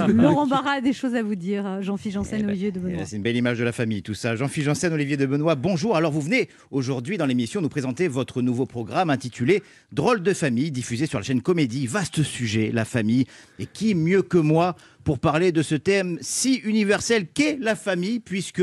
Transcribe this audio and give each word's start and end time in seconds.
Laurent 0.08 0.46
Barra 0.46 0.72
a 0.72 0.80
des 0.80 0.92
choses 0.92 1.14
à 1.14 1.22
vous 1.22 1.34
dire. 1.34 1.82
Jean-Philippe 1.82 2.14
Janssen, 2.14 2.38
Eh 2.40 2.42
ben, 2.42 2.50
Olivier 2.50 2.72
de 2.72 2.78
eh 2.78 2.82
Benoît. 2.82 2.98
ben, 2.98 3.06
C'est 3.06 3.16
une 3.16 3.22
belle 3.22 3.36
image 3.36 3.58
de 3.58 3.64
la 3.64 3.72
famille, 3.72 4.02
tout 4.02 4.14
ça. 4.14 4.36
Jean-Philippe 4.36 4.66
Janssen, 4.66 4.92
Olivier 4.92 5.16
de 5.16 5.26
Benoît, 5.26 5.54
bonjour. 5.54 5.96
Alors, 5.96 6.12
vous 6.12 6.20
venez 6.20 6.48
aujourd'hui 6.70 7.18
dans 7.18 7.26
l'émission 7.26 7.60
nous 7.60 7.68
présenter 7.68 8.08
votre 8.08 8.42
nouveau 8.42 8.66
programme 8.66 9.10
intitulé 9.10 9.62
Drôle 9.92 10.22
de 10.22 10.32
famille, 10.32 10.70
diffusé 10.70 11.06
sur 11.06 11.18
la 11.18 11.24
chaîne 11.24 11.42
Comédie. 11.42 11.86
Vaste 11.86 12.22
sujet, 12.22 12.70
la 12.72 12.84
famille. 12.84 13.26
Et 13.58 13.66
qui 13.66 13.94
mieux 13.94 14.22
que 14.22 14.38
moi 14.38 14.76
pour 15.04 15.18
parler 15.18 15.52
de 15.52 15.62
ce 15.62 15.74
thème 15.74 16.18
si 16.20 16.54
universel 16.64 17.26
qu'est 17.26 17.58
la 17.60 17.76
famille, 17.76 18.20
puisque 18.20 18.62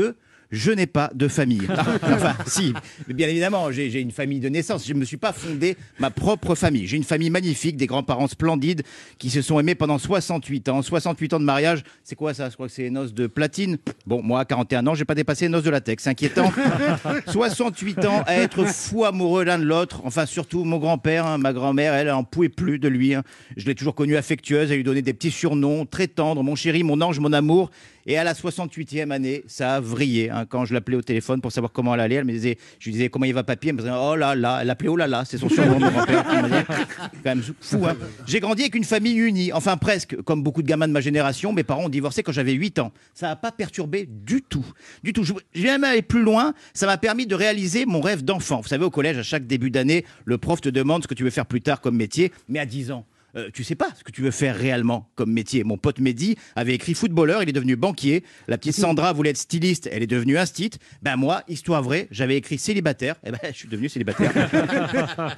je 0.52 0.70
n'ai 0.70 0.86
pas 0.86 1.10
de 1.14 1.26
famille. 1.26 1.66
enfin, 2.02 2.36
si, 2.46 2.72
bien 3.08 3.26
évidemment, 3.28 3.72
j'ai 3.72 4.00
une 4.00 4.10
famille 4.12 4.38
de 4.38 4.48
naissance. 4.48 4.86
Je 4.86 4.92
ne 4.94 4.98
me 5.00 5.04
suis 5.04 5.16
pas 5.16 5.32
fondé 5.32 5.76
ma 5.98 6.10
propre 6.10 6.54
famille. 6.54 6.86
J'ai 6.86 6.96
une 6.98 7.02
famille 7.04 7.30
magnifique, 7.30 7.76
des 7.76 7.86
grands-parents 7.86 8.28
splendides 8.28 8.82
qui 9.18 9.30
se 9.30 9.42
sont 9.42 9.58
aimés 9.58 9.74
pendant 9.74 9.98
68 9.98 10.68
ans. 10.68 10.82
68 10.82 11.32
ans 11.34 11.40
de 11.40 11.44
mariage, 11.44 11.82
c'est 12.04 12.14
quoi 12.14 12.34
ça? 12.34 12.48
Je 12.50 12.54
crois 12.54 12.68
que 12.68 12.72
c'est 12.72 12.82
les 12.82 12.90
noces 12.90 13.14
de 13.14 13.26
platine. 13.26 13.78
Bon, 14.06 14.22
moi, 14.22 14.40
à 14.40 14.44
41 14.44 14.86
ans, 14.86 14.94
j'ai 14.94 15.04
pas 15.06 15.14
dépassé 15.14 15.46
les 15.46 15.48
noces 15.48 15.64
de 15.64 15.70
latex. 15.70 16.04
C'est 16.04 16.10
inquiétant. 16.10 16.52
68 17.26 18.04
ans 18.04 18.22
à 18.26 18.36
être 18.36 18.64
fou 18.66 19.04
amoureux 19.04 19.44
l'un 19.44 19.58
de 19.58 19.64
l'autre. 19.64 20.02
Enfin, 20.04 20.26
surtout 20.26 20.64
mon 20.64 20.78
grand-père, 20.78 21.26
hein, 21.26 21.38
ma 21.38 21.52
grand-mère, 21.52 21.94
elle, 21.94 22.08
elle 22.08 22.12
en 22.12 22.24
pouvait 22.24 22.48
plus 22.48 22.78
de 22.78 22.88
lui. 22.88 23.14
hein. 23.14 23.22
Je 23.56 23.66
l'ai 23.66 23.74
toujours 23.74 23.94
connue 23.94 24.16
affectueuse. 24.16 24.70
Elle 24.70 24.76
lui 24.78 24.84
donnait 24.84 25.02
des 25.02 25.14
petits 25.14 25.30
surnoms 25.30 25.86
très 25.86 26.08
tendres. 26.08 26.42
Mon 26.42 26.54
chéri, 26.54 26.82
mon 26.82 27.00
ange, 27.00 27.18
mon 27.20 27.32
amour. 27.32 27.70
Et 28.04 28.18
à 28.18 28.24
la 28.24 28.34
68e 28.34 29.10
année, 29.10 29.44
ça 29.46 29.76
a 29.76 29.80
vrillé. 29.80 30.28
hein. 30.30 30.41
Quand 30.48 30.64
je 30.64 30.74
l'appelais 30.74 30.96
au 30.96 31.02
téléphone 31.02 31.40
pour 31.40 31.52
savoir 31.52 31.72
comment 31.72 31.94
elle 31.94 32.00
allait, 32.00 32.16
elle 32.16 32.24
me 32.24 32.32
disait, 32.32 32.58
je 32.78 32.86
lui 32.86 32.92
disais 32.92 33.08
comment 33.08 33.24
il 33.24 33.34
va 33.34 33.42
papy, 33.42 33.68
elle 33.68 33.74
me 33.74 33.80
disait 33.80 33.92
oh 33.94 34.16
là 34.16 34.34
là, 34.34 34.58
elle 34.60 34.66
l'appelait 34.66 34.88
oh 34.88 34.96
là 34.96 35.06
là, 35.06 35.24
c'est 35.24 35.38
son 35.38 35.48
surnom 35.48 35.78
mon 35.78 35.90
grand-père. 35.90 36.24
Quand 36.26 37.24
même 37.24 37.42
fou. 37.60 37.86
hein. 37.86 37.96
J'ai 38.26 38.40
grandi 38.40 38.62
avec 38.62 38.74
une 38.74 38.84
famille 38.84 39.16
unie, 39.16 39.52
enfin 39.52 39.76
presque, 39.76 40.20
comme 40.22 40.42
beaucoup 40.42 40.62
de 40.62 40.68
gamins 40.68 40.88
de 40.88 40.92
ma 40.92 41.00
génération. 41.00 41.52
Mes 41.52 41.64
parents 41.64 41.84
ont 41.84 41.88
divorcé 41.88 42.22
quand 42.22 42.32
j'avais 42.32 42.52
8 42.52 42.78
ans. 42.78 42.92
Ça 43.14 43.28
n'a 43.28 43.36
pas 43.36 43.52
perturbé 43.52 44.08
du 44.08 44.42
tout, 44.42 44.64
du 45.02 45.12
tout. 45.12 45.24
Vais 45.24 45.62
même 45.64 45.84
aller 45.84 46.02
plus 46.02 46.22
loin. 46.22 46.54
Ça 46.74 46.86
m'a 46.86 46.98
permis 46.98 47.26
de 47.26 47.34
réaliser 47.34 47.86
mon 47.86 48.00
rêve 48.00 48.22
d'enfant. 48.24 48.60
Vous 48.60 48.68
savez, 48.68 48.84
au 48.84 48.90
collège, 48.90 49.18
à 49.18 49.22
chaque 49.22 49.46
début 49.46 49.70
d'année, 49.70 50.04
le 50.24 50.38
prof 50.38 50.60
te 50.60 50.68
demande 50.68 51.02
ce 51.02 51.08
que 51.08 51.14
tu 51.14 51.24
veux 51.24 51.30
faire 51.30 51.46
plus 51.46 51.60
tard 51.60 51.80
comme 51.80 51.96
métier, 51.96 52.32
mais 52.48 52.58
à 52.58 52.66
10 52.66 52.90
ans. 52.92 53.04
Euh, 53.36 53.50
tu 53.52 53.64
sais 53.64 53.74
pas 53.74 53.88
ce 53.96 54.04
que 54.04 54.12
tu 54.12 54.22
veux 54.22 54.30
faire 54.30 54.56
réellement 54.56 55.10
comme 55.14 55.32
métier. 55.32 55.64
Mon 55.64 55.78
pote 55.78 56.00
Mehdi 56.00 56.36
avait 56.56 56.74
écrit 56.74 56.94
footballeur, 56.94 57.42
il 57.42 57.48
est 57.48 57.52
devenu 57.52 57.76
banquier. 57.76 58.24
La 58.48 58.58
petite 58.58 58.74
Sandra 58.74 59.12
voulait 59.12 59.30
être 59.30 59.38
styliste, 59.38 59.88
elle 59.90 60.02
est 60.02 60.06
devenue 60.06 60.38
instite. 60.38 60.78
Ben 61.02 61.16
moi, 61.16 61.42
histoire 61.48 61.82
vraie, 61.82 62.08
j'avais 62.10 62.36
écrit 62.36 62.58
célibataire. 62.58 63.16
Et 63.24 63.30
ben 63.30 63.38
je 63.44 63.52
suis 63.56 63.68
devenu 63.68 63.88
célibataire. 63.88 64.32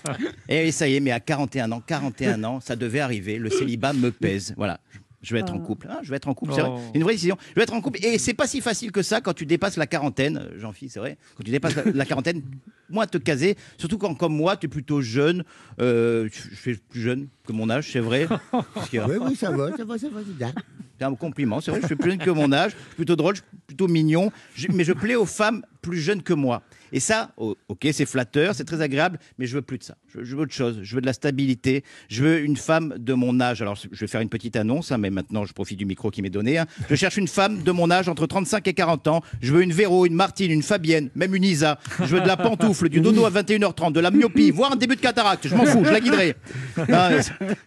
Et 0.48 0.72
ça 0.72 0.88
y 0.88 0.96
est, 0.96 1.00
mais 1.00 1.12
à 1.12 1.20
41 1.20 1.70
ans, 1.72 1.82
41 1.86 2.42
ans, 2.44 2.60
ça 2.60 2.76
devait 2.76 3.00
arriver. 3.00 3.38
Le 3.38 3.50
célibat 3.50 3.92
me 3.92 4.10
pèse. 4.10 4.54
Voilà. 4.56 4.80
Je 5.24 5.34
vais 5.34 5.40
être 5.40 5.52
en 5.54 5.58
couple. 5.58 5.88
Ah, 5.90 5.98
je 6.02 6.10
vais 6.10 6.16
être 6.16 6.28
en 6.28 6.34
couple, 6.34 6.52
c'est 6.54 6.60
vrai. 6.60 6.70
Oh. 6.74 6.80
C'est 6.92 6.98
une 6.98 7.02
vraie 7.02 7.14
décision. 7.14 7.36
Je 7.50 7.54
vais 7.56 7.62
être 7.62 7.72
en 7.72 7.80
couple. 7.80 7.98
Et 8.04 8.18
c'est 8.18 8.34
pas 8.34 8.46
si 8.46 8.60
facile 8.60 8.92
que 8.92 9.02
ça 9.02 9.20
quand 9.20 9.32
tu 9.32 9.46
dépasses 9.46 9.76
la 9.76 9.86
quarantaine, 9.86 10.36
euh, 10.36 10.60
Jean-Philippe, 10.60 10.92
c'est 10.92 11.00
vrai. 11.00 11.16
Quand 11.36 11.42
tu 11.42 11.50
dépasses 11.50 11.74
la, 11.76 11.82
la 11.94 12.04
quarantaine, 12.04 12.42
moins 12.90 13.06
te 13.06 13.18
caser. 13.18 13.56
Surtout 13.78 13.98
quand, 13.98 14.14
comme 14.14 14.36
moi, 14.36 14.56
tu 14.56 14.66
es 14.66 14.68
plutôt 14.68 15.00
jeune. 15.00 15.42
Euh, 15.80 16.28
je 16.50 16.54
suis 16.56 16.76
plus 16.76 17.00
jeune 17.00 17.28
que 17.46 17.52
mon 17.52 17.70
âge, 17.70 17.90
c'est 17.90 18.00
vrai. 18.00 18.28
Oui, 18.52 19.16
oui, 19.20 19.34
ça 19.36 19.50
va, 19.50 19.76
ça 19.76 19.84
va, 19.84 19.98
ça 19.98 20.08
va, 20.08 20.20
c'est 20.26 20.36
bien. 20.36 20.52
c'est 20.98 21.04
un 21.04 21.14
compliment, 21.14 21.60
c'est 21.60 21.70
vrai, 21.70 21.80
je 21.80 21.86
suis 21.86 21.96
plus 21.96 22.10
jeune 22.12 22.20
que 22.20 22.30
mon 22.30 22.52
âge, 22.52 22.72
je 22.72 22.76
suis 22.86 22.94
plutôt 22.96 23.16
drôle, 23.16 23.34
je 23.36 23.40
suis 23.40 23.50
plutôt 23.66 23.88
mignon, 23.88 24.30
je- 24.54 24.68
mais 24.72 24.84
je 24.84 24.92
plais 24.92 25.14
aux 25.16 25.26
femmes 25.26 25.64
plus 25.84 26.00
jeunes 26.00 26.22
que 26.22 26.32
moi. 26.32 26.62
Et 26.92 27.00
ça, 27.00 27.32
oh, 27.36 27.56
ok, 27.68 27.88
c'est 27.92 28.06
flatteur, 28.06 28.54
c'est 28.54 28.64
très 28.64 28.80
agréable, 28.80 29.18
mais 29.38 29.46
je 29.46 29.54
veux 29.54 29.62
plus 29.62 29.78
de 29.78 29.84
ça. 29.84 29.96
Je, 30.08 30.34
veux 30.34 30.42
autre 30.42 30.54
chose, 30.54 30.78
je 30.82 30.94
veux 30.94 31.00
de 31.00 31.06
la 31.06 31.12
stabilité, 31.12 31.84
je 32.08 32.22
veux 32.22 32.40
une 32.40 32.56
femme 32.56 32.94
de 32.98 33.12
mon 33.12 33.38
âge. 33.40 33.60
Alors, 33.60 33.76
je 33.76 34.00
vais 34.00 34.06
faire 34.06 34.22
une 34.22 34.28
petite 34.30 34.56
annonce, 34.56 34.92
hein, 34.92 34.98
mais 34.98 35.10
maintenant, 35.10 35.44
je 35.44 35.52
profite 35.52 35.78
du 35.78 35.84
micro 35.84 36.10
qui 36.10 36.22
m'est 36.22 36.30
donné. 36.30 36.56
hein. 36.56 36.66
Je 36.88 36.94
cherche 36.94 37.18
une 37.18 37.28
femme 37.28 37.62
de 37.62 37.70
mon 37.72 37.90
âge, 37.90 38.08
entre 38.08 38.26
35 38.26 38.66
et 38.68 38.74
40 38.74 39.08
ans. 39.08 39.22
Je 39.42 39.52
veux 39.52 39.62
une 39.62 39.72
Véro, 39.72 40.06
une 40.06 40.14
Martine, 40.14 40.50
une 40.50 40.62
Fabienne, 40.62 41.10
même 41.14 41.34
une 41.34 41.44
Isa. 41.44 41.78
Je 41.98 42.06
veux 42.06 42.20
de 42.20 42.26
la 42.26 42.38
pantoufle, 42.38 42.88
du 42.88 43.00
dodo 43.00 43.26
à 43.26 43.30
21h30, 43.30 43.92
de 43.92 44.00
la 44.00 44.10
myopie, 44.10 44.50
voire 44.50 44.72
un 44.72 44.76
début 44.76 44.96
de 44.96 45.00
cataracte. 45.00 45.48
Je 45.48 45.54
m'en 45.54 45.66
fous, 45.66 45.84
je 45.84 45.90
la 45.90 46.00
guiderai. 46.00 46.34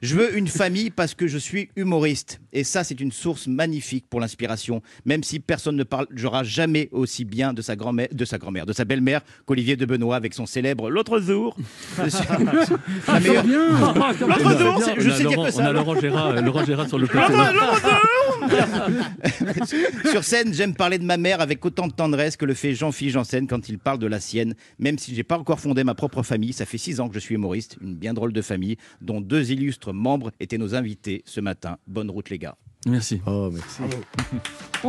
Je 0.02 0.16
veux 0.16 0.36
une 0.38 0.48
famille 0.48 0.90
parce 0.90 1.14
que 1.14 1.28
je 1.28 1.38
suis 1.38 1.70
humoriste. 1.76 2.40
Et 2.54 2.64
ça, 2.64 2.84
c'est 2.84 3.00
une 3.00 3.12
source 3.12 3.46
magnifique 3.46 4.06
pour 4.10 4.20
l'inspiration. 4.20 4.82
Même 5.06 5.24
si 5.24 5.40
personne 5.40 5.76
ne 5.76 5.84
parlera 5.84 6.44
jamais 6.44 6.90
aussi 6.92 7.26
bien 7.26 7.54
de 7.54 7.62
sa 7.62 7.76
grand-mère, 7.76 8.07
de 8.12 8.26
sa 8.26 8.38
grand-mère, 8.38 8.66
de 8.66 8.74
sa 8.74 8.86
belle-mère 8.86 9.22
qu'Olivier 9.46 9.76
de 9.76 9.86
Benoît 9.86 10.16
avec 10.16 10.34
son 10.34 10.46
célèbre 10.46 10.90
L'autre 10.90 11.20
jour. 11.20 11.56
Je 12.04 12.10
suis- 12.10 12.26
la 13.08 13.20
meilleure- 13.20 13.46
L'autre 13.46 14.60
jour, 14.60 14.82
c'est- 14.84 15.00
je 15.00 15.10
On 15.10 15.12
a 15.12 15.16
sais 15.16 15.24
dire 15.24 15.32
que 15.32 15.38
On 15.40 15.44
a 15.46 15.52
ça. 15.52 15.72
Laurent 15.74 16.00
Gérard, 16.00 16.28
euh, 16.28 16.42
Laurent 16.42 16.66
Gérard 16.66 16.88
sur 16.88 17.00
le 17.00 17.08
plateau. 17.08 17.34
Sur 20.12 20.24
scène, 20.24 20.54
j'aime 20.54 20.76
parler 20.76 20.98
de 21.00 21.04
ma 21.04 21.18
mère 21.18 21.42
avec 21.42 21.64
autant 21.66 21.88
de 21.88 21.94
tendresse 21.94 22.38
que 22.38 22.46
le 22.46 22.54
fait 22.54 22.74
Jean-Philippe 22.74 23.14
Janssen 23.14 23.48
quand 23.48 23.70
il 23.70 23.80
parle 23.80 24.00
de 24.00 24.08
la 24.08 24.20
sienne. 24.20 24.56
Même 24.80 24.98
si 24.98 25.16
j'ai 25.16 25.24
pas 25.24 25.38
encore 25.38 25.60
fondé 25.60 25.84
ma 25.84 25.96
propre 25.96 26.24
famille, 26.24 26.54
ça 26.54 26.66
fait 26.66 26.78
six 26.78 27.00
ans 27.00 27.08
que 27.10 27.14
je 27.16 27.20
suis 27.20 27.36
humoriste, 27.36 27.78
une 27.82 27.96
bien 27.96 28.14
drôle 28.14 28.34
de 28.34 28.42
famille, 28.42 28.78
dont 29.02 29.22
deux 29.22 29.52
illustres 29.52 29.94
membres 29.94 30.32
étaient 30.40 30.58
nos 30.58 30.76
invités 30.76 31.24
ce 31.26 31.42
matin. 31.42 31.78
Bonne 31.88 32.10
route 32.10 32.30
les 32.30 32.40
gars. 32.40 32.56
Merci. 32.88 33.22
Oh, 33.26 33.50
merci. 33.52 33.82